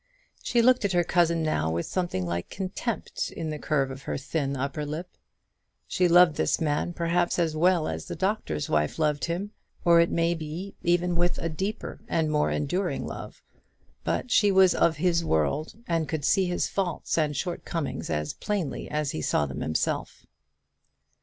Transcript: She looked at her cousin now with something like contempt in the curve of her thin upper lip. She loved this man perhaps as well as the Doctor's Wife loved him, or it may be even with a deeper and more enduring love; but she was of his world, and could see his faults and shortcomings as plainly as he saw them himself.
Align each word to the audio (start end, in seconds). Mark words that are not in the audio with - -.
She 0.41 0.63
looked 0.63 0.83
at 0.83 0.93
her 0.93 1.03
cousin 1.03 1.43
now 1.43 1.69
with 1.69 1.85
something 1.85 2.25
like 2.25 2.49
contempt 2.49 3.29
in 3.31 3.51
the 3.51 3.59
curve 3.59 3.91
of 3.91 4.01
her 4.09 4.17
thin 4.17 4.57
upper 4.57 4.83
lip. 4.83 5.15
She 5.85 6.07
loved 6.07 6.37
this 6.37 6.59
man 6.59 6.91
perhaps 6.91 7.37
as 7.37 7.55
well 7.55 7.87
as 7.87 8.05
the 8.07 8.15
Doctor's 8.15 8.67
Wife 8.67 8.97
loved 8.97 9.25
him, 9.25 9.51
or 9.85 9.99
it 9.99 10.09
may 10.09 10.33
be 10.33 10.73
even 10.81 11.15
with 11.15 11.37
a 11.37 11.49
deeper 11.49 12.01
and 12.07 12.31
more 12.31 12.49
enduring 12.49 13.05
love; 13.05 13.43
but 14.03 14.31
she 14.31 14.51
was 14.51 14.73
of 14.73 14.97
his 14.97 15.23
world, 15.23 15.75
and 15.87 16.09
could 16.09 16.25
see 16.25 16.47
his 16.47 16.67
faults 16.67 17.15
and 17.15 17.35
shortcomings 17.37 18.09
as 18.09 18.33
plainly 18.33 18.89
as 18.89 19.11
he 19.11 19.21
saw 19.21 19.45
them 19.45 19.61
himself. 19.61 20.25